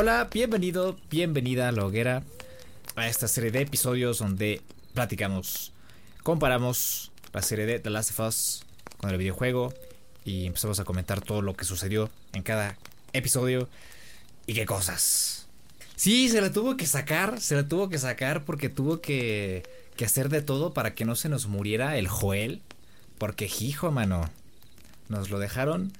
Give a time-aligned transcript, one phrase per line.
[0.00, 2.22] Hola, bienvenido, bienvenida a la hoguera,
[2.94, 4.62] a esta serie de episodios donde
[4.94, 5.72] platicamos,
[6.22, 8.62] comparamos la serie de The Last of Us
[8.98, 9.74] con el videojuego
[10.24, 12.76] y empezamos a comentar todo lo que sucedió en cada
[13.12, 13.68] episodio
[14.46, 15.48] y qué cosas.
[15.96, 19.64] Sí, se la tuvo que sacar, se la tuvo que sacar porque tuvo que,
[19.96, 22.62] que hacer de todo para que no se nos muriera el Joel.
[23.18, 24.30] Porque, hijo, mano,
[25.08, 25.92] nos lo dejaron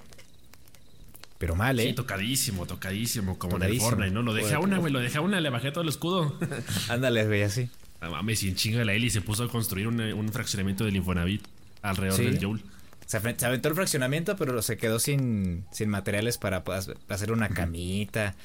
[1.39, 1.85] pero mal, ¿eh?
[1.85, 4.21] Sí, tocadísimo, tocadísimo, como en el Fortnite, ¿no?
[4.21, 6.37] Lo dejé a una, güey, lo dejé a una, le bajé todo el escudo.
[6.89, 7.69] Ándale, güey, así.
[8.01, 11.41] Ah, mames, en chinga la Eli se puso a construir un, fraccionamiento del Infonavit
[11.81, 12.61] alrededor del Joel.
[13.05, 16.61] Se, aventó el fraccionamiento, pero se quedó sin, sin materiales para
[17.07, 18.35] hacer una camita.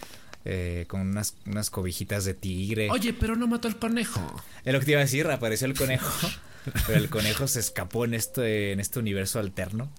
[0.46, 2.90] Eh, con unas, unas cobijitas de tigre.
[2.90, 4.20] Oye, pero no mató al conejo.
[4.66, 6.28] Es lo que te iba a decir, reapareció el conejo.
[6.86, 9.90] pero el conejo se escapó en este, en este universo alterno.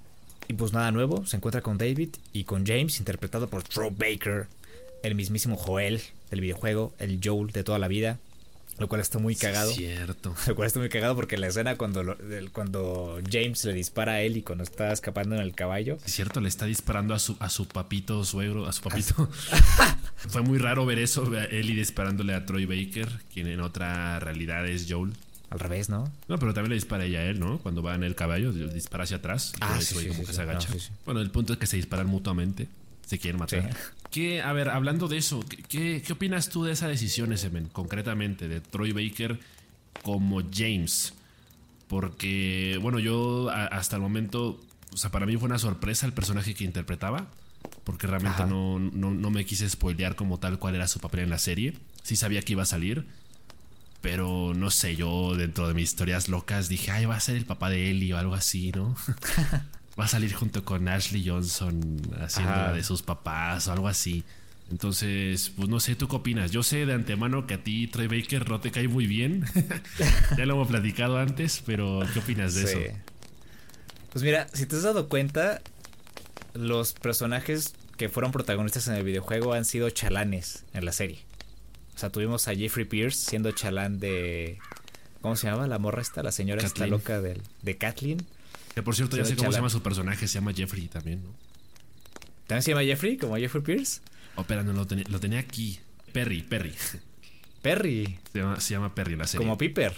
[0.48, 4.48] Y pues nada nuevo, se encuentra con David y con James, interpretado por Troy Baker,
[5.04, 8.20] el mismísimo Joel del videojuego, el Joel de toda la vida.
[8.78, 9.72] Lo cual está muy cagado.
[9.72, 10.36] cierto.
[10.48, 12.18] Lo cual está muy cagado porque la escena cuando,
[12.52, 15.98] cuando James le dispara a él y cuando está escapando en el caballo.
[16.06, 19.30] Es cierto, le está disparando a su, a su papito suegro, a su papito.
[20.18, 24.88] Fue muy raro ver eso, y disparándole a Troy Baker, quien en otra realidad es
[24.90, 25.14] Joel.
[25.56, 26.04] Al revés, ¿no?
[26.28, 27.60] No, pero también le dispara ella a él, ¿no?
[27.60, 29.54] Cuando va en el caballo, dispara hacia atrás.
[29.62, 30.68] ah, sí, como que se agacha.
[31.06, 32.68] bueno, el punto es que se disparan mutuamente.
[33.06, 33.74] Se quieren matar.
[34.12, 37.70] ¿Qué, a ver, hablando de eso, ¿qué, ¿qué, opinas tú de esa decisión, Semen?
[37.72, 39.40] Concretamente, de Troy Baker
[40.02, 41.14] como James.
[41.88, 44.60] Porque, bueno, yo hasta el momento,
[44.92, 47.28] o sea, para mí fue una sorpresa el personaje que interpretaba.
[47.86, 51.30] Porque realmente no, no, no, me quise spoilear como tal cuál era su papel en
[51.30, 51.76] la serie.
[52.04, 53.06] Sí sabía que iba a salir.
[54.06, 57.46] Pero no sé, yo dentro de mis historias locas dije, ay, va a ser el
[57.46, 58.96] papá de Ellie o algo así, ¿no?
[60.00, 64.24] va a salir junto con Ashley Johnson haciendo la de sus papás o algo así.
[64.70, 66.52] Entonces, pues no sé, ¿tú qué opinas?
[66.52, 69.44] Yo sé de antemano que a ti Trey Baker no te cae muy bien.
[70.38, 72.80] ya lo hemos platicado antes, pero ¿qué opinas de eso?
[74.14, 75.64] Pues mira, si te has dado cuenta,
[76.54, 81.26] los personajes que fueron protagonistas en el videojuego han sido chalanes en la serie.
[81.96, 84.60] O sea, tuvimos a Jeffrey Pierce siendo chalán de.
[85.22, 86.22] ¿Cómo se llama la morra esta?
[86.22, 88.26] La señora esta loca de, de Kathleen.
[88.76, 91.30] Que por cierto, ya sé cómo se llama su personaje, se llama Jeffrey también, ¿no?
[92.48, 93.18] ¿También se llama Jeffrey?
[93.18, 94.02] ¿Como Jeffrey Pierce?
[94.36, 95.80] Oh, no, lo tenía, lo tenía aquí.
[96.12, 96.74] Perry, Perry.
[97.62, 98.20] Perry.
[98.32, 99.46] Se llama, se llama Perry la serie.
[99.46, 99.94] Como Piper.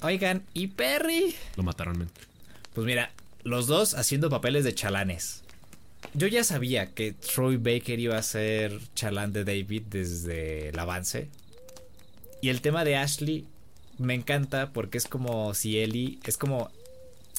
[0.00, 1.34] Oigan, ¿y Perry?
[1.56, 2.08] Lo mataron, men.
[2.74, 3.12] Pues mira,
[3.44, 5.44] los dos haciendo papeles de chalanes.
[6.14, 11.28] Yo ya sabía que Troy Baker iba a ser chalán de David desde el avance.
[12.42, 13.46] Y el tema de Ashley
[13.98, 16.18] me encanta porque es como si Ellie.
[16.24, 16.70] Es como.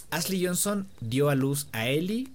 [0.09, 2.29] Ashley Johnson dio a luz a Ellie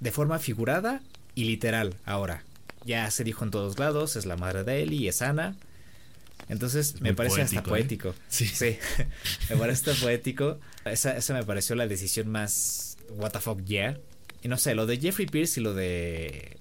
[0.00, 1.00] de forma figurada
[1.34, 2.42] y literal ahora.
[2.84, 5.56] Ya se dijo en todos lados, es la madre de Ellie, es Ana.
[6.48, 8.10] Entonces me parece hasta poético.
[8.10, 8.14] ¿eh?
[8.28, 8.46] Sí.
[8.46, 8.78] sí.
[9.50, 10.58] me parece hasta poético.
[10.84, 12.96] Esa, esa me pareció la decisión más.
[13.10, 13.96] What the fuck, yeah.
[14.42, 16.56] Y no sé, lo de Jeffrey Pierce y lo de.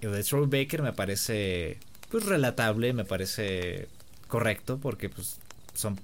[0.00, 1.78] Y lo de Troy Baker me parece.
[2.10, 3.88] Pues relatable, me parece
[4.32, 5.38] correcto porque pues
[5.74, 6.00] son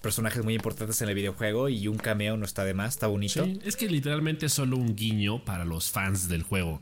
[0.00, 3.44] personajes muy importantes en el videojuego y un cameo no está de más, está bonito.
[3.44, 6.80] Sí, es que literalmente es solo un guiño para los fans del juego.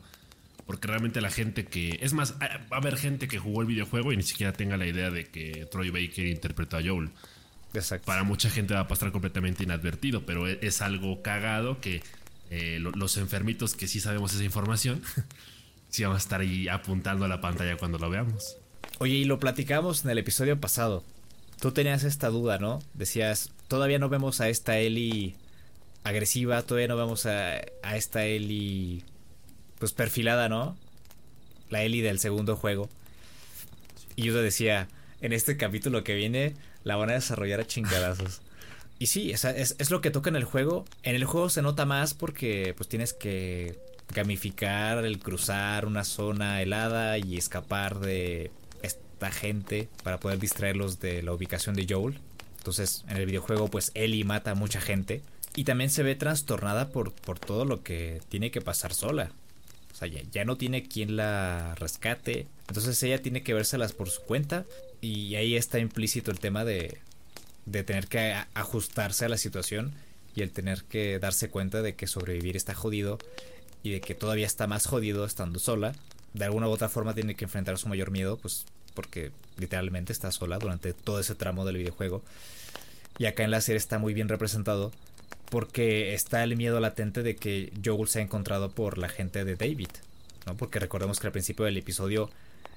[0.65, 1.99] Porque realmente la gente que.
[2.01, 4.87] Es más, va a haber gente que jugó el videojuego y ni siquiera tenga la
[4.87, 7.09] idea de que Troy Baker interpretó a Joel.
[7.73, 8.05] Exacto.
[8.05, 12.01] Para mucha gente va a pasar completamente inadvertido, pero e, es algo cagado que
[12.51, 15.01] eh, los enfermitos que sí sabemos esa información,
[15.89, 18.57] sí vamos a estar ahí apuntando a la pantalla cuando lo veamos.
[18.99, 21.03] Oye, y lo platicamos en el episodio pasado.
[21.59, 22.79] Tú tenías esta duda, ¿no?
[22.93, 25.35] Decías, todavía no vemos a esta Ellie
[26.03, 29.03] agresiva, todavía no vemos a, a esta Ellie
[29.79, 30.77] pues perfilada, ¿no?
[31.69, 32.89] La Ellie del segundo juego.
[34.15, 34.87] Y yo te decía,
[35.19, 38.41] en este capítulo que viene la van a desarrollar a chingadazos.
[38.97, 40.85] Y sí, es, es, es, lo que toca en el juego.
[41.03, 43.77] En el juego se nota más porque pues tienes que
[44.13, 48.51] gamificar el cruzar una zona helada y escapar de
[49.31, 52.19] gente para poder distraerlos de la ubicación de Joel.
[52.57, 55.21] Entonces, en el videojuego, pues Ellie mata a mucha gente.
[55.55, 59.31] Y también se ve trastornada por, por todo lo que tiene que pasar sola.
[59.93, 62.47] O sea, ya, ya, no tiene quien la rescate.
[62.67, 64.65] Entonces ella tiene que vérselas por su cuenta.
[64.99, 66.97] Y ahí está implícito el tema de,
[67.65, 69.93] de tener que ajustarse a la situación
[70.35, 73.17] y el tener que darse cuenta de que sobrevivir está jodido
[73.83, 75.93] y de que todavía está más jodido estando sola.
[76.33, 80.31] De alguna u otra forma tiene que enfrentar su mayor miedo, pues porque literalmente está
[80.31, 82.23] sola durante todo ese tramo del videojuego.
[83.17, 84.91] Y acá en la serie está muy bien representado
[85.49, 89.55] porque está el miedo latente de que Joel se ha encontrado por la gente de
[89.55, 89.89] David,
[90.45, 90.57] ¿no?
[90.57, 92.29] Porque recordemos que al principio del episodio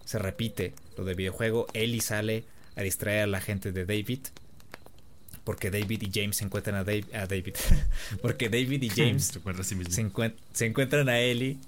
[0.04, 1.66] se repite lo del videojuego.
[1.74, 2.44] Ellie sale
[2.76, 4.20] a distraer a la gente de David.
[5.44, 7.54] Porque David y James se encuentran a, David.
[8.22, 9.38] porque David y James
[10.52, 11.58] se, encuentran a Ellie.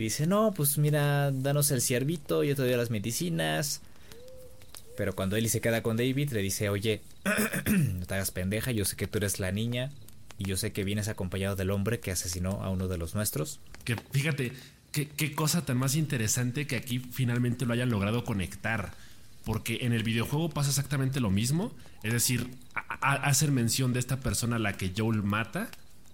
[0.00, 3.82] Dice, no, pues mira, danos el ciervito, yo te doy las medicinas.
[4.96, 7.02] Pero cuando Ellie se queda con David, le dice, oye,
[7.66, 9.90] no te hagas pendeja, yo sé que tú eres la niña
[10.40, 13.60] y yo sé que vienes acompañado del hombre que asesinó a uno de los nuestros.
[13.84, 14.52] Que fíjate,
[14.90, 18.92] qué, cosa tan más interesante que aquí finalmente lo hayan logrado conectar.
[19.44, 21.72] Porque en el videojuego pasa exactamente lo mismo.
[22.02, 22.50] Es decir,
[23.00, 25.70] hacer mención de esta persona a la que Joel mata.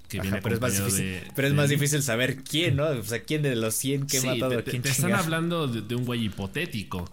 [0.08, 2.87] Que viene pero es más difícil, pero es más difícil saber quién, ¿no?
[2.87, 4.82] O sea, quién de los 100 que ha matado a quién.
[4.82, 7.11] Te, están hablando de, un güey hipotético.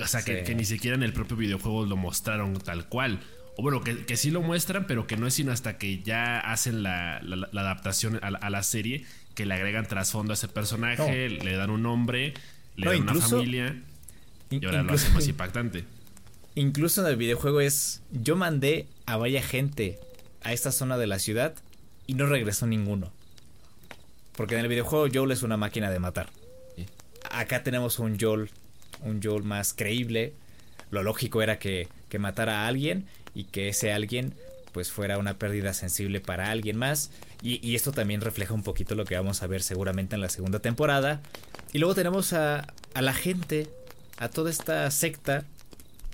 [0.00, 3.20] O sea, que, que, ni siquiera en el propio videojuego lo mostraron tal cual
[3.60, 6.82] o bueno, que, sí lo muestran, pero que no es sino hasta que ya hacen
[6.82, 9.04] la, adaptación a, la serie,
[9.34, 12.32] que le agregan trasfondo a ese personaje, le dan un nombre,
[12.76, 13.76] le dan una familia,
[14.48, 15.84] y ahora lo hacen más impactante.
[16.54, 19.98] Incluso en el videojuego es, yo mandé a vaya gente
[20.42, 21.54] a esta zona de la ciudad
[22.10, 23.12] y no regresó ninguno.
[24.36, 26.28] Porque en el videojuego Joel es una máquina de matar.
[27.30, 28.50] Acá tenemos un Joel,
[29.02, 30.32] un Joel más creíble.
[30.90, 34.34] Lo lógico era que, que matara a alguien y que ese alguien
[34.72, 37.12] pues fuera una pérdida sensible para alguien más.
[37.42, 40.58] Y, esto también refleja un poquito lo que vamos a ver seguramente en la segunda
[40.58, 41.22] temporada.
[41.72, 43.68] Y luego tenemos a, a la gente,
[44.18, 45.44] a toda esta secta,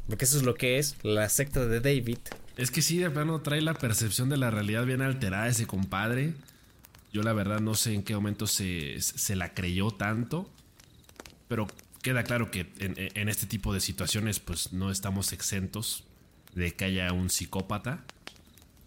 [0.08, 2.18] porque eso es lo que es, la secta de David.
[2.56, 6.34] Es que sí, de plano trae la percepción de la realidad bien alterada ese compadre.
[7.12, 10.50] Yo la verdad no sé en qué momento se, se la creyó tanto,
[11.48, 11.66] pero
[12.02, 16.04] queda claro que en, en este tipo de situaciones pues no estamos exentos
[16.54, 18.04] de que haya un psicópata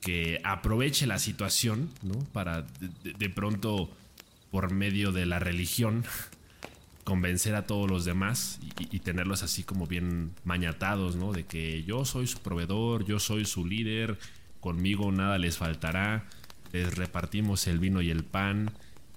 [0.02, 2.20] que aproveche la situación, ¿no?
[2.32, 2.66] Para
[3.04, 3.90] de, pronto,
[4.52, 6.06] por medio de la religión,
[7.10, 11.32] convencer a todos los demás y, tenerlos así como bien mañatados, ¿no?
[11.32, 14.20] De que yo soy su proveedor, yo soy su líder,
[14.60, 16.28] conmigo nada les faltará,
[16.72, 18.70] les repartimos el vino y el pan.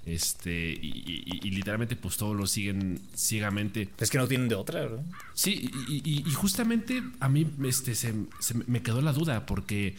[0.06, 3.90] Este, y, literalmente, pues todos lo siguen ciegamente.
[3.98, 5.04] Es que no tienen de otra, ¿verdad?
[5.34, 8.14] Sí, y, justamente a mí este, se,
[8.66, 9.96] me quedó la duda, porque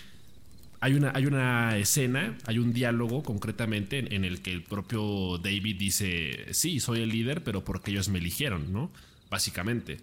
[0.83, 5.77] hay una, hay una escena, hay un diálogo concretamente en, el que el propio David
[5.77, 8.91] dice: Sí, soy el líder, pero porque ellos me eligieron, ¿no?
[9.30, 10.00] Básicamente.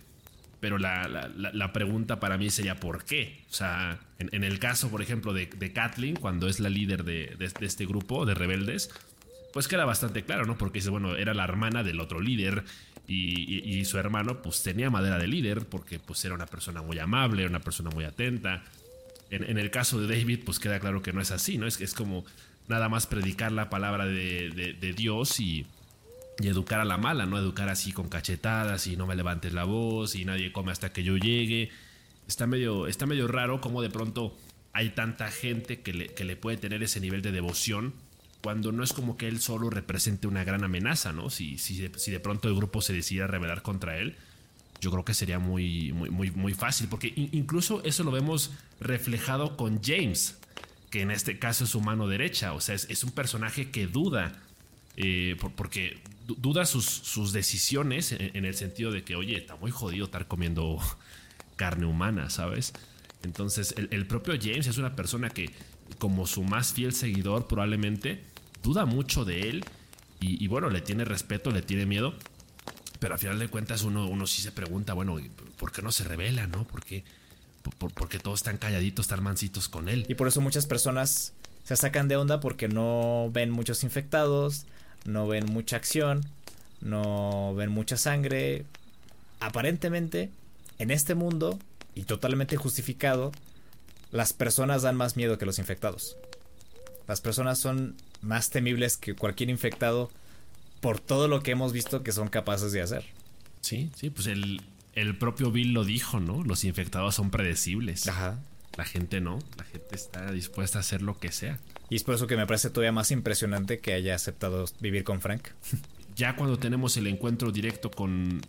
[0.59, 3.44] Pero la, pregunta para mí sería ¿por qué?
[3.50, 7.37] O sea, en, el caso, por ejemplo, de, de Kathleen, cuando es la líder de,
[7.38, 8.91] de este grupo de rebeldes,
[9.53, 10.56] pues queda bastante claro, ¿no?
[10.56, 12.65] Porque dice, bueno, era la hermana del otro líder
[13.06, 17.47] y, su hermano pues tenía madera de líder porque pues era una persona muy amable,
[17.47, 18.62] una persona muy atenta.
[19.31, 21.67] En, el caso de David pues queda claro que no es así, ¿no?
[21.67, 22.25] Es, es como
[22.69, 25.67] nada más predicar la palabra de, Dios y,
[26.41, 27.38] y, educar a la mala, ¿no?
[27.38, 31.05] Educar así con cachetadas y no me levantes la voz y nadie come hasta que
[31.05, 31.71] yo llegue.
[32.27, 34.37] Está medio, está medio raro como de pronto
[34.73, 37.94] hay tanta gente que le, que le puede tener ese nivel de devoción
[38.43, 41.31] cuando no es como que él solo represente una gran amenaza, ¿no?
[41.31, 44.16] Si, si, si de pronto el grupo se decide rebelar contra él,
[44.80, 49.82] yo creo que sería muy, muy, muy, fácil, porque incluso eso lo vemos reflejado con
[49.82, 50.38] James,
[50.90, 54.32] que en este caso es su mano derecha, o sea, es, un personaje que duda,
[54.96, 60.06] eh, porque duda sus, sus decisiones en, el sentido de que, oye, está muy jodido
[60.06, 60.78] estar comiendo
[61.56, 62.72] carne humana, ¿sabes?
[63.22, 65.50] Entonces, el propio James es una persona que,
[65.99, 68.22] como su más fiel seguidor probablemente,
[68.62, 69.64] duda mucho de él
[70.22, 72.14] y, bueno, le tiene respeto, le tiene miedo.
[73.00, 75.16] Pero al final de cuentas uno, uno sí se pregunta, bueno,
[75.59, 76.64] ¿por qué no se revela, no?
[76.64, 77.02] ¿Por qué,
[77.95, 80.04] porque todos están calladitos, están mansitos con él?
[80.09, 81.33] Y por eso muchas personas
[81.64, 84.66] se sacan de onda porque no ven muchos infectados,
[85.07, 86.26] no ven mucha acción,
[86.80, 88.66] no ven mucha sangre.
[89.40, 90.30] Aparentemente,
[90.78, 91.59] en este mundo,
[91.95, 93.33] y totalmente justificado,
[94.12, 96.16] las personas dan más miedo que los infectados.
[97.09, 100.11] Las personas son más temibles que cualquier infectado
[100.80, 103.04] por todo lo que hemos visto que son capaces de hacer.
[103.60, 104.62] Sí, sí, pues el,
[104.94, 106.42] el propio Bill lo dijo, ¿no?
[106.42, 108.08] Los infectados son predecibles.
[108.08, 108.38] Ajá.
[108.76, 111.58] La gente no, la gente está dispuesta a hacer lo que sea.
[111.90, 115.20] Y es por eso que me parece todavía más impresionante que haya aceptado vivir con
[115.20, 115.49] Frank.
[116.16, 118.42] Ya cuando tenemos el encuentro directo con,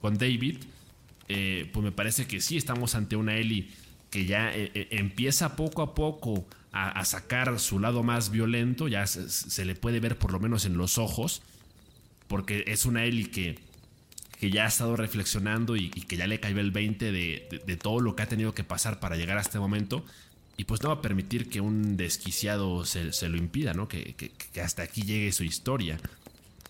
[0.00, 0.56] con David,
[1.28, 3.70] eh, pues me parece que sí estamos ante una Ellie
[4.10, 9.06] que ya eh, eh, empieza poco a poco a, sacar su lado más violento, ya
[9.06, 11.42] se, le puede ver por lo menos en los ojos,
[12.32, 13.58] porque es una Ellie que,
[14.40, 18.16] que ya ha estado reflexionando y, que ya le cayó el 20 de, todo lo
[18.16, 20.02] que ha tenido que pasar para llegar a este momento.
[20.56, 23.86] Y pues no va a permitir que un desquiciado se, lo impida, ¿no?
[23.86, 24.32] Que,
[24.64, 26.00] hasta aquí llegue su historia.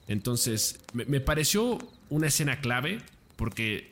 [0.09, 1.79] Entonces, me, me pareció
[2.11, 2.99] una escena clave
[3.37, 3.89] porque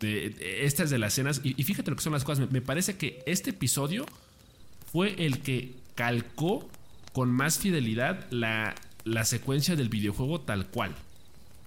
[0.00, 3.50] estas de las escenas, y, fíjate lo que son las cosas, me, parece que este
[3.50, 4.06] episodio
[4.90, 6.70] fue el que calcó
[7.12, 8.74] con más fidelidad la,
[9.04, 10.94] la secuencia del videojuego tal cual.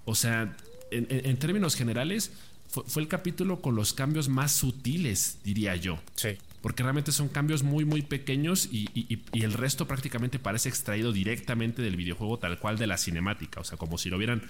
[0.06, 0.56] O sea,
[0.92, 2.32] en, términos generales,
[2.68, 6.00] fue, el capítulo con los cambios más sutiles, diría yo.
[6.16, 6.30] Sí.
[6.62, 11.96] Porque realmente son cambios muy, muy pequeños y, el resto prácticamente parece extraído directamente del
[11.96, 13.60] videojuego tal cual de la cinemática.
[13.60, 14.44] O sea, como si lo hubieran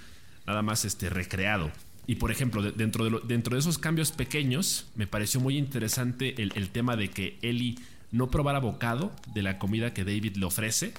[0.46, 1.70] nada más este, recreado.
[2.06, 6.52] Y por ejemplo, dentro, de dentro de esos cambios pequeños, me pareció muy interesante el,
[6.54, 7.76] el tema de que Ellie
[8.12, 10.94] no probara bocado de la comida que David le ofrece.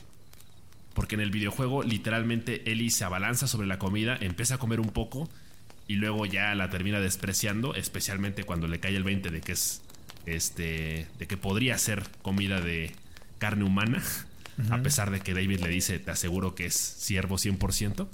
[0.97, 4.89] Porque en el videojuego, literalmente, Ellie se abalanza sobre la comida, empieza a comer un
[4.89, 5.29] poco
[5.87, 9.83] y luego ya la termina despreciando, especialmente cuando le cae el 20 de que es
[10.25, 12.93] este de que podría ser comida de
[13.37, 14.01] carne humana,
[14.71, 18.09] a pesar de que David le dice, "Te aseguro que es ciervo 100%."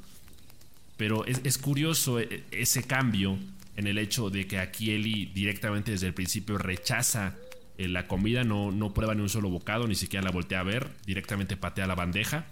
[0.98, 3.40] Pero es, curioso eh, ese cambio
[3.78, 7.38] en el hecho de que aquí Eli directamente desde el principio rechaza
[7.78, 10.64] eh, la comida, no, no prueba ni un solo bocado, ni siquiera la voltea a
[10.64, 12.46] ver, directamente patea la bandeja.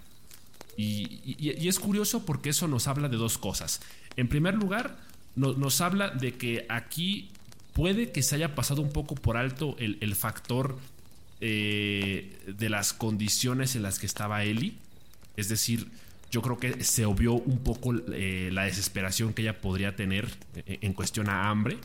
[0.76, 3.80] Y, es curioso porque eso nos habla de dos cosas.
[4.16, 4.98] En primer lugar,
[5.36, 7.30] nos habla de que aquí
[7.72, 10.78] puede que se haya pasado un poco por alto el, factor
[11.40, 14.76] eh, de las condiciones en las que estaba Eli.
[15.36, 15.88] Es decir,
[16.30, 20.28] yo creo que se obvió un poco eh, la desesperación que ella podría tener
[20.66, 21.78] eh, en cuestión a hambre.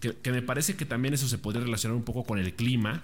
[0.00, 3.02] Que, me parece que también eso se podría relacionar un poco con el clima.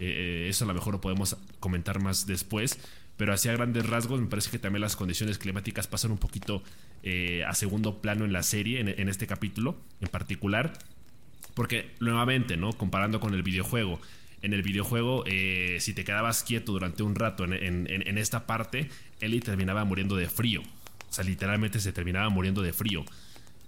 [0.00, 2.78] Eso a lo mejor lo podemos comentar más después.
[3.22, 6.64] Pero hacia grandes rasgos me parece que también las condiciones climáticas pasan un poquito
[7.46, 10.72] a segundo plano en la serie, en, este capítulo en particular.
[11.54, 12.72] Porque nuevamente, ¿no?
[12.72, 14.00] Comparando con el videojuego
[14.42, 15.22] en el videojuego,
[15.78, 18.88] si te quedabas quieto durante un rato en, esta parte,
[19.20, 20.62] Ellie terminaba muriendo de frío.
[21.08, 23.04] O sea, literalmente se terminaba muriendo de frío.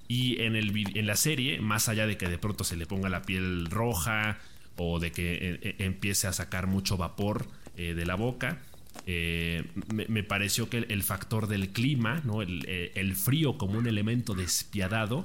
[0.08, 3.08] Y en, el, en la serie, más allá de que de pronto se le ponga
[3.08, 4.40] la piel roja
[4.74, 7.46] o de que eh, eh, empiece a sacar mucho vapor
[7.76, 8.58] eh, de la boca,
[9.06, 12.42] me, pareció que el, factor del clima, ¿no?
[12.42, 15.24] el, frío como un elemento despiadado,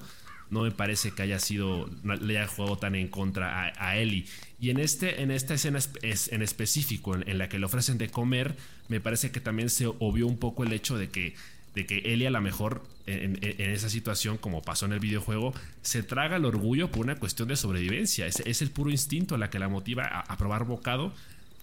[0.50, 4.26] no me parece que haya sido, le haya jugado tan en contra a, a Ellie.
[4.60, 8.56] Y en, este, en esta escena en específico, en, la que le ofrecen de comer,
[8.88, 11.36] me parece que también se obvió un poco el hecho de que,
[11.76, 16.04] de que Ellie a lo mejor en, esa situación, como pasó en el videojuego, se
[16.04, 18.28] traga el orgullo por una cuestión de sobrevivencia.
[18.28, 21.14] Es, el puro instinto la que la motiva a, probar bocado.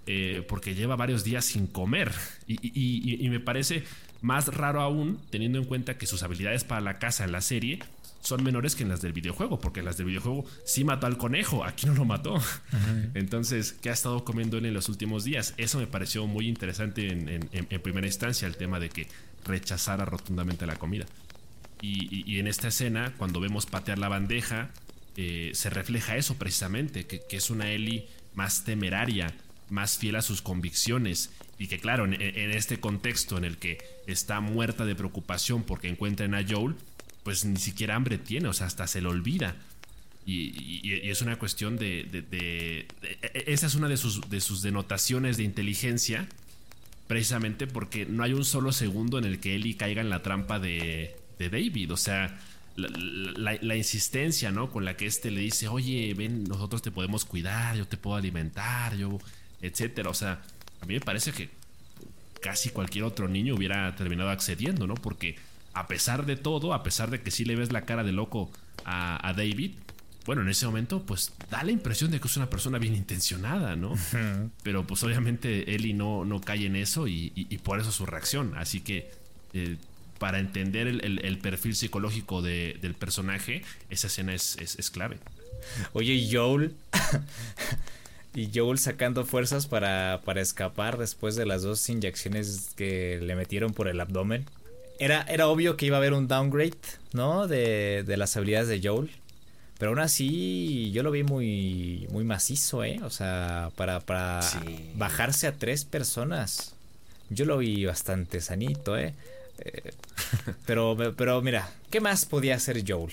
[0.09, 2.13] Eh, porque lleva varios días sin comer.
[2.47, 3.83] Y, y, me parece
[4.23, 7.81] más raro aún, teniendo en cuenta que sus habilidades para la caza en la serie
[8.27, 11.17] son menores que en las del videojuego, porque en las del videojuego sí mató al
[11.17, 12.41] conejo, aquí no lo mató.
[13.15, 15.55] Entonces, ¿qué ha estado comiendo él en los últimos días?
[15.57, 19.07] Eso me pareció muy interesante en, primera instancia, el tema de que
[19.45, 21.07] rechazara rotundamente la comida.
[21.81, 24.71] Y, en esta escena, cuando vemos patear la bandeja,
[25.17, 29.33] eh, se refleja eso precisamente, que, es una Ellie más temeraria,
[29.71, 32.21] más fiel a sus convicciones y que claro, en,
[32.51, 36.75] este contexto en el que está muerta de preocupación porque encuentran a Joel,
[37.23, 39.57] pues ni siquiera hambre tiene, o sea, hasta se le olvida.
[40.27, 42.87] Y, es una cuestión de,
[43.47, 46.29] Esa es una de sus, de sus denotaciones de inteligencia,
[47.07, 50.59] precisamente porque no hay un solo segundo en el que Ellie caiga en la trampa
[50.59, 51.93] de, David.
[51.93, 52.39] O sea,
[52.77, 54.71] la, insistencia, ¿no?
[54.71, 58.17] Con la que este le dice, oye, ven, nosotros te podemos cuidar, yo te puedo
[58.17, 59.19] alimentar, yo,
[59.63, 60.11] etcétera.
[60.11, 60.43] O sea,
[60.81, 61.51] a mí me parece que
[62.41, 64.95] casi cualquier otro niño hubiera terminado accediendo, ¿no?
[64.95, 65.37] Porque
[65.73, 68.51] a pesar de todo, a pesar de que sí le ves la cara de loco
[68.85, 69.73] a, David,
[70.25, 73.77] bueno, en ese momento, pues da la impresión de que es una persona bien intencionada,
[73.77, 73.95] ¿no?
[74.63, 78.55] Pero pues obviamente Eli no, no cae en eso y, por eso su reacción.
[78.57, 79.11] Así que
[79.53, 79.77] eh,
[80.19, 85.19] para entender el, perfil psicológico del personaje, esa escena es, es, clave.
[85.93, 86.75] Oye, Joel.
[88.37, 93.73] Y Joel sacando fuerzas para, para escapar después de las dos inyecciones que le metieron
[93.73, 94.47] por el abdomen
[94.99, 96.77] era, era obvio que iba a haber un downgrade,
[97.13, 97.47] ¿no?
[97.47, 99.11] De, de las habilidades de Joel.
[99.79, 103.01] Pero aún así, yo lo vi muy, muy macizo, ¿eh?
[103.03, 104.41] O sea, para, para
[104.95, 106.75] bajarse a tres personas.
[107.29, 109.13] Yo lo vi bastante sanito, ¿eh?
[109.59, 109.93] eh
[110.67, 113.13] pero, pero mira, ¿qué más podía hacer Joel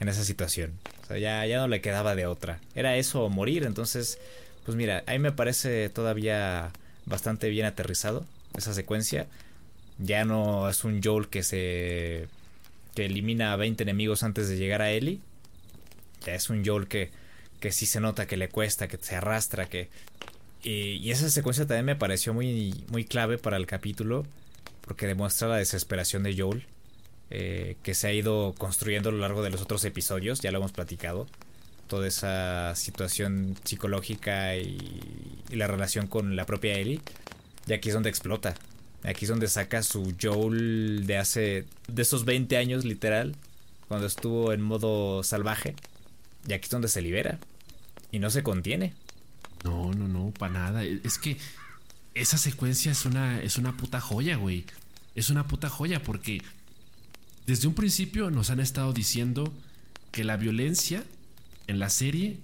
[0.00, 0.72] en esa situación?
[1.04, 2.60] O sea, ya, ya no le quedaba de otra.
[2.74, 3.64] Era eso o morir.
[3.64, 4.18] Entonces,
[4.64, 6.72] pues mira, ahí me parece todavía
[7.06, 9.26] bastante bien aterrizado esa secuencia.
[9.98, 12.28] Ya no es un Joel que se.
[12.94, 15.20] que elimina a 20 enemigos antes de llegar a Ellie.
[16.26, 17.10] Ya es un Joel que,
[17.60, 19.88] que sí se nota que le cuesta, que se arrastra, que.
[20.62, 24.26] Y, esa secuencia también me pareció muy, muy clave para el capítulo.
[24.80, 26.66] Porque demuestra la desesperación de Joel.
[27.30, 30.58] eh, que se ha ido construyendo a lo largo de los otros episodios, ya lo
[30.58, 31.26] hemos platicado.
[31.88, 34.78] Toda esa situación psicológica y,
[35.50, 37.00] la relación con la propia Ellie.
[37.66, 38.54] Y aquí es donde explota.
[39.02, 41.66] Aquí es donde saca su Joel de hace.
[41.88, 43.36] de esos 20 años, literal.
[43.88, 45.74] Cuando estuvo en modo salvaje.
[46.48, 47.38] Y aquí es donde se libera.
[48.10, 48.94] Y no se contiene.
[49.64, 50.84] No, no, no, para nada.
[50.84, 51.36] E, es que
[52.14, 54.64] esa secuencia es una, es una puta joya, güey.
[55.14, 56.42] Es una puta joya porque
[57.46, 59.52] desde un principio nos han estado diciendo
[60.12, 61.04] que la violencia
[61.66, 62.38] en la serie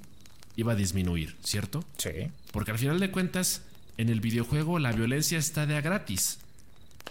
[0.57, 1.85] iba a disminuir, ¿cierto?
[1.97, 2.11] Sí.
[2.53, 3.63] Porque al final de cuentas,
[3.97, 6.39] en el videojuego la violencia está de a gratis.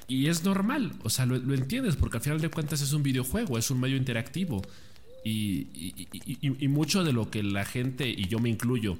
[0.07, 3.57] Y es normal, o sea, lo, entiendes, porque al final de cuentas es un videojuego,
[3.57, 4.61] es un medio interactivo.
[5.23, 5.67] Y,
[6.23, 8.97] y, mucho de lo que la gente, y yo me incluyo,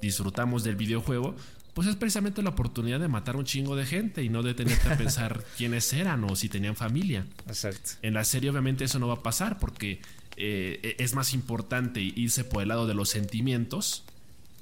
[0.00, 1.36] disfrutamos del videojuego,
[1.74, 4.76] pues es precisamente la oportunidad de matar un chingo de gente y no de tener
[4.78, 7.24] que pensar quiénes eran o si tenían familia.
[7.46, 7.90] Exacto.
[8.02, 10.00] En la serie obviamente eso no va a pasar porque
[10.38, 14.04] eh, es más importante irse por el lado de los sentimientos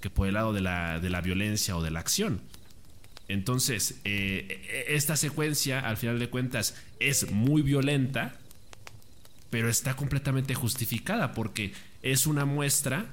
[0.01, 2.41] que por el lado de la, de la violencia o de la acción.
[3.29, 8.39] Entonces, eh, esta secuencia, al final de cuentas, es muy violenta,
[9.51, 13.07] pero está completamente justificada porque es una muestra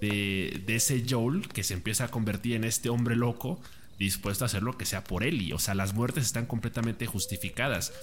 [0.00, 3.60] de, ese Joel que se empieza a convertir en este hombre loco
[3.98, 5.50] dispuesto a hacer lo que sea por él.
[5.54, 7.94] o sea, las muertes están completamente justificadas.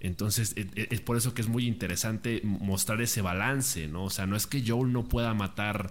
[0.00, 4.04] Entonces, e, e, es por eso que es muy interesante mostrar ese balance, ¿no?
[4.04, 5.90] O sea, no es que Joel no pueda matar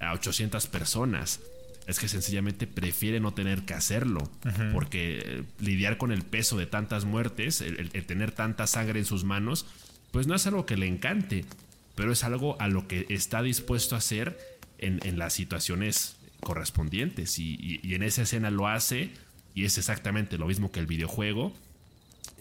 [0.00, 1.40] a 800 personas
[1.86, 4.30] es que sencillamente prefiere no tener que hacerlo,
[4.72, 9.24] porque eh, lidiar con el peso de tantas muertes, el, tener tanta sangre en sus
[9.24, 9.66] manos,
[10.10, 11.44] pues no es algo que le encante,
[11.94, 14.38] pero es algo a lo que está dispuesto a hacer
[14.78, 17.38] en, las situaciones correspondientes.
[17.38, 19.10] Y, en esa escena lo hace,
[19.54, 21.54] y es exactamente lo mismo que el videojuego.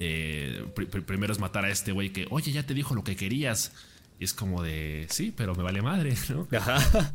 [0.05, 0.65] Eh,
[1.05, 3.71] primero es matar a este güey que, oye, ya te dijo lo que querías
[4.19, 6.47] y es como de, sí, pero me vale madre, ¿no?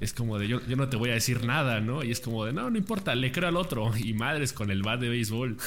[0.01, 2.03] Es como de, yo, yo, no te voy a decir nada, ¿no?
[2.03, 3.93] Y es como de, no, no importa, le creo al otro.
[3.99, 5.57] Y madres con el bat de béisbol.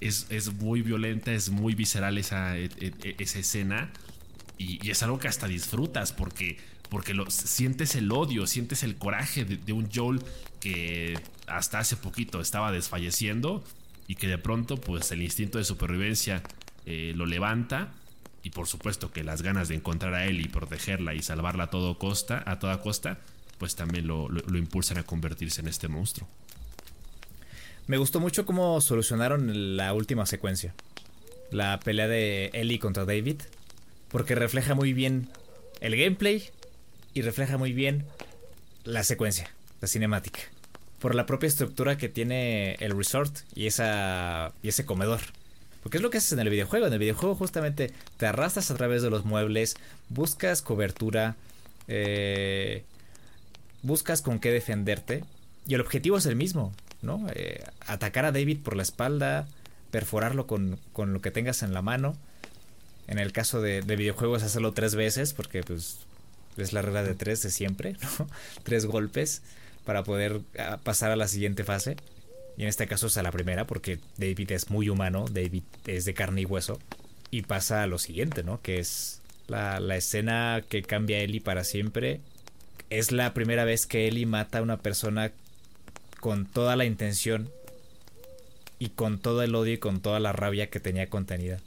[0.00, 3.90] Es, es muy violenta, es muy visceral esa, e, e, e, esa escena.
[4.56, 6.56] Y, es algo que hasta disfrutas porque,
[6.88, 10.22] porque lo, sientes el odio, sientes el coraje de, un Joel
[10.58, 13.62] que hasta hace poquito estaba desfalleciendo
[14.10, 16.42] y que de pronto pues el instinto de supervivencia
[16.84, 17.92] eh, lo levanta
[18.42, 21.70] y por supuesto que las ganas de encontrar a él y protegerla y salvarla a,
[21.70, 23.18] todo costa, a toda costa,
[23.58, 26.28] pues también lo, impulsan a convertirse en este monstruo.
[27.86, 30.74] Me gustó mucho cómo solucionaron la última secuencia.
[31.52, 33.42] La pelea de Ellie contra David.
[34.08, 35.28] Porque refleja muy bien
[35.80, 36.50] el gameplay
[37.14, 38.06] y refleja muy bien
[38.82, 40.40] la secuencia, la cinemática.
[41.00, 45.20] Por la propia estructura que tiene el resort y, esa, y ese comedor.
[45.82, 46.86] Porque es lo que haces en el videojuego.
[46.86, 49.76] En el videojuego justamente te arrastras a través de los muebles,
[50.08, 51.36] buscas cobertura,
[51.88, 52.84] eh,
[53.82, 55.24] buscas con qué defenderte.
[55.66, 57.26] Y el objetivo es el mismo, ¿no?
[57.34, 59.48] Eh, atacar a David por la espalda,
[59.90, 62.16] perforarlo con, con, lo que tengas en la mano.
[63.06, 66.00] En el caso de, de videojuegos, hacerlo tres veces, porque pues
[66.56, 67.96] es la regla de tres de siempre,
[68.64, 69.42] tres golpes
[69.90, 71.96] para poder ah, pasar a la siguiente fase.
[72.56, 76.04] Y en este caso es a la primera porque David es muy humano, David es
[76.04, 76.78] de carne y hueso.
[77.32, 78.62] Y pasa a lo siguiente, ¿no?
[78.62, 82.20] Que es la, escena que cambia a Ellie para siempre.
[82.88, 85.32] Es la primera vez que Ellie mata a una persona
[86.20, 87.50] con toda la intención
[88.78, 91.58] y con todo el odio y con toda la rabia que tenía contenida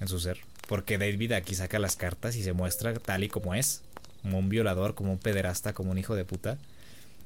[0.00, 0.40] en su ser.
[0.68, 3.80] Porque David aquí saca las cartas y se muestra tal y como es.
[4.20, 6.58] Como un violador, como un pederasta, como un hijo de puta.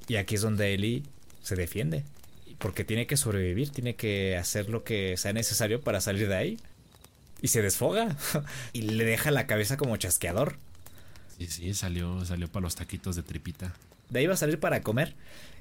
[0.08, 1.02] Y aquí es donde Ellie
[1.42, 2.04] se defiende
[2.58, 6.56] porque tiene que sobrevivir, tiene que hacer lo que sea necesario para salir de ahí.
[7.42, 8.16] Y se desfoga
[8.72, 10.56] y le deja la cabeza como chasqueador.
[11.36, 13.74] Sí, sí, salió, salió para los taquitos de tripita.
[14.08, 15.14] De ahí va a salir para comer.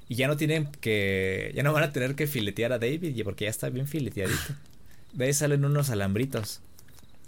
[0.08, 1.52] Y ya no tienen que.
[1.54, 4.54] Ya no van a tener que filetear a David, porque ya está bien fileteadito.
[5.12, 6.60] De ahí salen unos alambritos.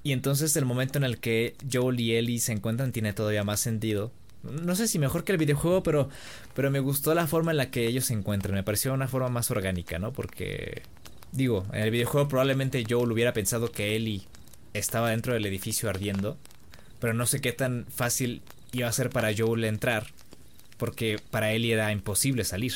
[0.02, 3.60] Y entonces el momento en el que Joel y Ellie se encuentran tiene todavía más
[3.60, 4.12] sentido
[4.50, 6.08] no sé si mejor que el videojuego, pero,
[6.54, 8.54] pero me gustó la forma en la que ellos se encuentran.
[8.54, 10.12] Me pareció una forma más orgánica, ¿no?
[10.12, 10.82] Porque,
[11.32, 14.22] digo, en el videojuego probablemente Joel hubiera pensado que Ellie
[14.74, 16.38] estaba dentro del edificio ardiendo,
[17.00, 20.06] pero no sé qué tan fácil iba a ser para Joel entrar,
[20.76, 22.72] porque para Ellie era imposible salir.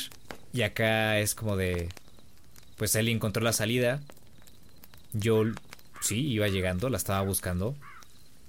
[0.53, 1.89] Y acá es como de,
[2.77, 4.01] pues Ellie encontró la salida,
[5.21, 5.55] Joel
[6.01, 7.75] sí iba llegando, la estaba buscando,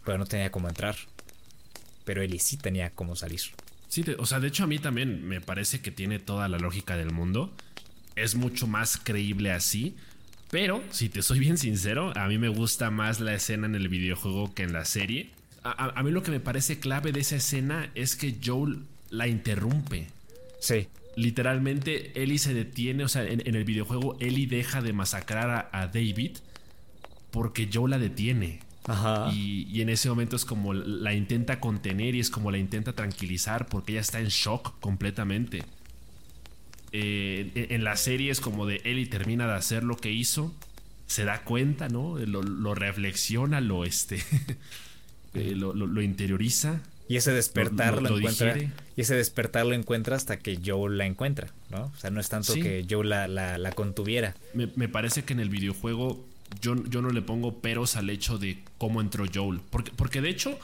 [0.05, 0.97] pero no tenía cómo entrar
[2.05, 3.41] pero Ellie sí tenía cómo salir.
[3.89, 6.97] Sí, o sea, de hecho a mí también me parece que tiene toda la lógica
[6.97, 7.53] del mundo.
[8.17, 9.97] Es mucho más creíble así.
[10.51, 13.89] Pero, si te soy bien sincero, a mí me gusta más la escena en el
[13.89, 15.31] videojuego que en la serie.
[15.63, 18.81] a, mí lo que me parece clave de esa escena es que Joel
[19.13, 20.09] la interrumpe.
[20.59, 20.89] Sí.
[21.15, 26.39] Literalmente, Ellie se detiene, o sea, en, el videojuego, Ellie deja de masacrar a, David
[27.31, 28.61] porque Joel la detiene.
[28.87, 29.31] Ajá.
[29.33, 33.67] Y, en ese momento es como la intenta contener y es como la intenta tranquilizar
[33.67, 35.65] porque ella está en shock completamente.
[36.93, 40.53] Eh, en la serie es como de Ellie termina de hacer lo que hizo,
[41.07, 42.19] se da cuenta, ¿no?
[42.19, 44.23] Lo, reflexiona, lo, este,
[45.35, 46.81] eh, lo, interioriza.
[47.09, 48.57] Y ese despertar lo, encuentra.
[48.59, 51.85] Y ese despertar lo encuentra hasta que Joe la encuentra, ¿no?
[51.85, 54.35] O sea, no es tanto que Joe la, la, contuviera.
[54.55, 56.25] Me, parece que en el videojuego
[56.61, 59.61] yo, yo no le pongo peros al hecho de cómo entró Joel.
[59.71, 60.59] Porque, porque de hecho,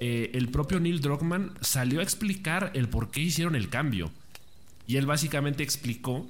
[0.00, 4.10] eh, el propio Neil Druckmann salió a explicar el por qué hicieron el cambio.
[4.86, 6.28] Y él básicamente explicó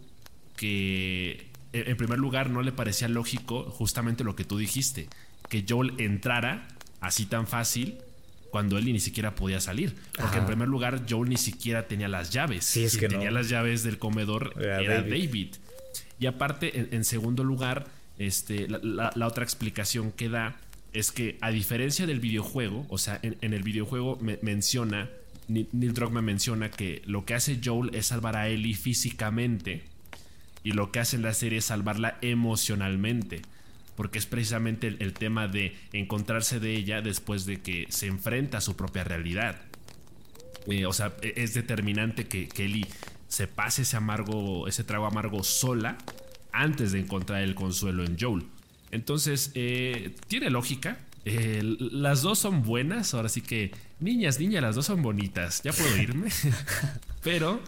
[0.57, 5.09] que en primer lugar no le parecía lógico justamente lo que tú dijiste,
[5.49, 6.68] que Joel entrara
[7.01, 7.99] así tan fácil
[8.51, 9.94] cuando él ni siquiera podía salir.
[10.18, 12.64] Porque en primer lugar Joel ni siquiera tenía las llaves.
[12.64, 15.55] Sí, es que tenía las llaves del comedor era, David.
[16.18, 17.87] Y aparte, en, segundo lugar,
[18.20, 20.56] este, la, otra explicación que da
[20.92, 25.09] es que a diferencia del videojuego, o sea, en, el videojuego menciona
[25.48, 29.83] Neil Druckmann menciona que lo que hace Joel es salvar a Ellie físicamente
[30.62, 33.40] y lo que hace en la serie es salvarla emocionalmente.
[33.96, 38.61] Porque es precisamente el, tema de encontrarse de ella después de que se enfrenta a
[38.61, 39.61] su propia realidad.
[40.66, 42.87] Eh, o sea, e, es determinante que, Ellie
[43.28, 45.98] se pase ese amargo, ese trago amargo sola
[46.52, 48.44] antes de encontrar el consuelo en Joel.
[48.90, 54.74] Entonces, eh, tiene lógica, eh, las dos son buenas, ahora sí que niñas, niñas, las
[54.74, 55.62] dos son bonitas.
[55.62, 56.30] Ya puedo irme.
[57.22, 57.60] Pero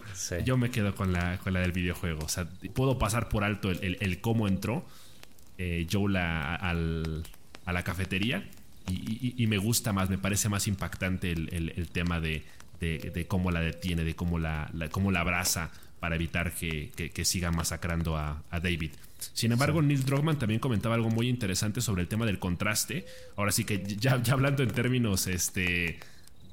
[0.43, 2.25] yo me quedo con la, con la del videojuego.
[2.25, 4.85] O sea, puedo pasar por alto el, cómo entró
[5.57, 8.49] eh, Joel a, la cafetería.
[8.89, 12.43] Y, me gusta más, me parece más impactante el, tema de,
[13.27, 15.71] cómo la detiene, de cómo la, cómo la abraza
[16.03, 18.91] para evitar que, siga masacrando a, David.
[19.31, 23.05] Sin embargo, Neil Druckmann también comentaba algo muy interesante sobre el tema del contraste.
[23.37, 25.99] Ahora sí que ya, hablando en términos este,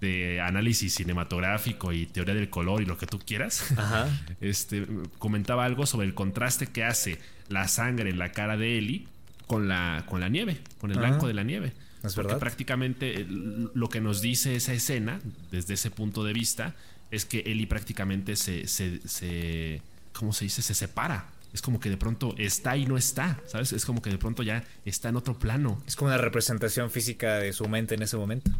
[0.00, 3.74] de análisis cinematográfico y teoría del color y lo que tú quieras,
[4.40, 4.86] Este,
[5.18, 9.08] comentaba algo sobre el contraste que hace la sangre en la cara de Ellie
[9.48, 11.72] con la, con la nieve, con el blanco de la nieve.
[12.04, 12.38] Es verdad.
[12.38, 15.18] prácticamente lo que nos dice esa escena,
[15.50, 16.76] desde ese punto de vista,
[17.11, 20.62] es que Ellie prácticamente se, se, se ¿cómo se dice?
[20.62, 21.27] Se separa.
[21.53, 23.73] Es como que de pronto está y no está, ¿sabes?
[23.73, 25.83] Es como que de pronto ya está en otro plano.
[25.87, 28.53] Es como una representación física de su mente en ese momento.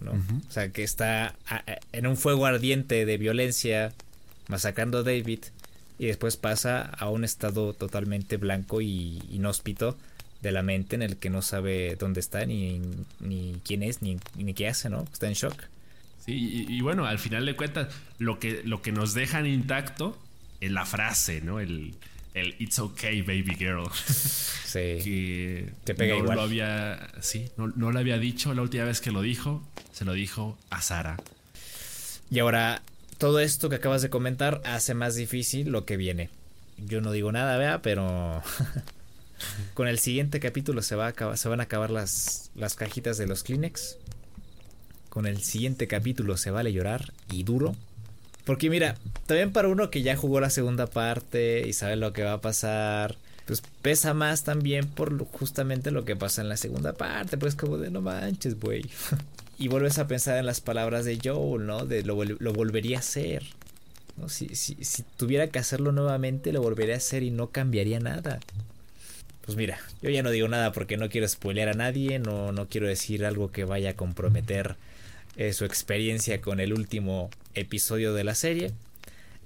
[0.00, 0.12] ¿no?
[0.12, 1.34] O sea, que está
[1.92, 3.92] en un fuego ardiente de violencia,
[4.48, 5.40] masacrando a David,
[5.98, 9.98] y después pasa a un estado totalmente blanco y inhóspito
[10.40, 12.80] de la mente en el que no sabe dónde está, ni,
[13.18, 15.04] ni quién es, ni, ni qué hace, ¿no?
[15.12, 15.54] Está en shock.
[16.30, 17.88] Sí, y, bueno, al final de cuentas,
[18.18, 20.16] lo que, lo que nos dejan intacto
[20.60, 21.58] es la frase, ¿no?
[21.58, 21.96] El,
[22.34, 23.88] el It's okay, baby girl.
[24.70, 24.78] Sí.
[25.02, 26.36] que Te pega no igual.
[26.36, 30.04] Lo había, sí, no, no, lo había dicho la última vez que lo dijo, se
[30.04, 31.16] lo dijo a Sara.
[32.30, 32.82] Y ahora,
[33.18, 36.30] todo esto que acabas de comentar hace más difícil lo que viene.
[36.78, 38.44] Yo no digo nada, vea, pero
[39.74, 43.18] con el siguiente capítulo se, va a acabar, se van a acabar las, las cajitas
[43.18, 43.96] de los Kleenex.
[45.10, 47.76] Con el siguiente capítulo se vale llorar y duro.
[48.44, 48.96] Porque mira,
[49.26, 52.40] también para uno que ya jugó la segunda parte y sabe lo que va a
[52.40, 57.54] pasar, pues pesa más también por justamente lo que pasa en la segunda parte, pues
[57.54, 58.86] como de no manches, güey.
[59.58, 61.84] y vuelves a pensar en las palabras de Joel, ¿no?
[61.84, 63.42] De lo, volvería a hacer.
[64.16, 64.28] ¿no?
[64.28, 68.40] Si, si, si tuviera que hacerlo nuevamente, lo volvería a hacer y no cambiaría nada.
[69.44, 72.68] Pues mira, yo ya no digo nada porque no quiero spoilear a nadie, no, no
[72.68, 74.76] quiero decir algo que vaya a comprometer
[75.36, 78.72] eh, su experiencia con el último episodio de la serie.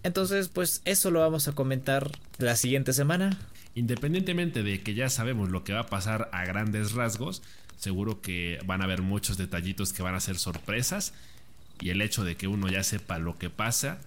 [0.03, 3.39] Entonces, pues eso lo vamos a comentar la siguiente semana.
[3.75, 7.43] Independientemente de que ya sabemos lo que va a pasar a grandes rasgos,
[7.77, 11.13] seguro que van a haber muchos detallitos que van a ser sorpresas
[11.81, 13.99] y el hecho de que uno ya sepa lo que pasa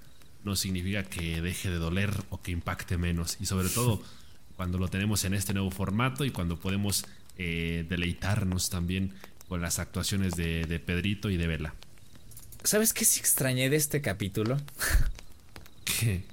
[0.43, 4.01] no significa que deje de doler o que impacte menos y sobre todo
[4.57, 7.05] cuando lo tenemos en este nuevo formato y cuando podemos
[7.37, 9.13] eh, deleitarnos también
[9.47, 11.75] con las actuaciones de, Pedrito y de Vela.
[12.63, 14.57] ¿Sabes qué sí extrañé de este capítulo?
[15.85, 16.23] ¿Qué?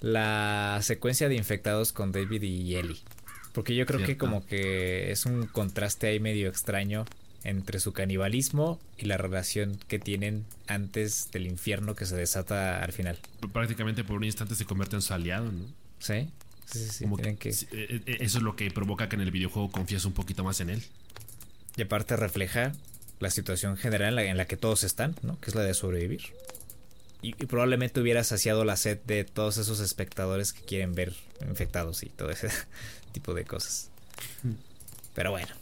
[0.00, 3.00] La secuencia de infectados con David y Ellie.
[3.52, 7.04] Porque yo creo que como que es un contraste ahí medio extraño
[7.42, 12.92] entre su canibalismo y la relación que tienen antes del infierno que se desata al
[12.92, 13.18] final.
[13.52, 15.66] Prácticamente por un instante se convierte en su aliado, ¿no?
[15.98, 16.28] Sí.
[16.66, 17.06] Sí, sí,
[17.38, 20.44] que, eh, eh, Eso es lo que provoca que en el videojuego confíes un poquito
[20.44, 20.82] más en él.
[21.76, 22.72] Y aparte refleja
[23.20, 25.38] la situación general en la, que todos están, ¿no?
[25.40, 26.22] Que es la de sobrevivir.
[27.22, 31.14] Y, probablemente hubiera saciado la sed de todos esos espectadores que quieren ver
[31.48, 32.48] infectados y todo ese
[33.12, 33.90] tipo de cosas.
[35.14, 35.54] Pero bueno.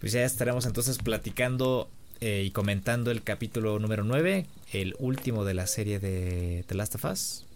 [0.00, 5.54] Pues ya estaremos entonces platicando eh, y comentando el capítulo número 9, el último de
[5.54, 7.46] la serie de The Last of Us.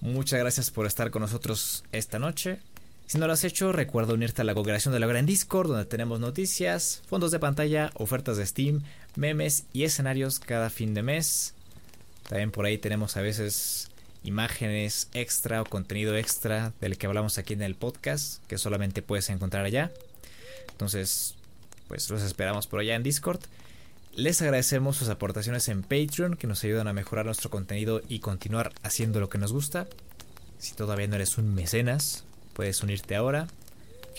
[0.00, 2.58] Muchas gracias por estar con nosotros esta noche.
[3.06, 5.84] Si no lo has hecho, recuerda unirte a la congregación de la Gran Discord, donde
[5.84, 8.82] tenemos noticias, fondos de pantalla, ofertas de Steam,
[9.16, 11.54] memes y escenarios cada fin de mes.
[12.28, 13.90] También por ahí tenemos a veces
[14.22, 19.28] imágenes extra o contenido extra del que hablamos aquí en el podcast, que solamente puedes
[19.28, 19.90] encontrar allá.
[20.70, 21.34] Entonces,
[21.88, 23.40] pues los esperamos por allá en Discord.
[24.14, 28.72] Les agradecemos sus aportaciones en Patreon que nos ayudan a mejorar nuestro contenido y continuar
[28.82, 29.86] haciendo lo que nos gusta.
[30.58, 32.24] Si todavía no eres un mecenas,
[32.60, 33.46] Puedes unirte ahora.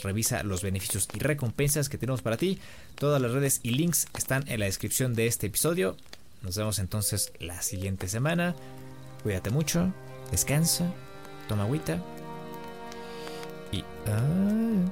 [0.04, 2.60] Revisa los beneficios y recompensas que tenemos para ti.
[2.95, 5.95] Todas las redes y links están en la descripción de este episodio.
[6.41, 8.56] Nos vemos entonces la siguiente semana.
[9.21, 9.93] Cuídate mucho,
[10.32, 10.91] descansa,
[11.47, 12.01] toma agüita
[13.71, 13.84] y...
[14.08, 14.91] Ah.